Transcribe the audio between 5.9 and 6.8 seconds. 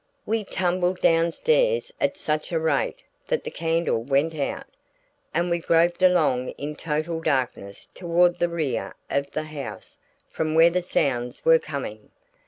along in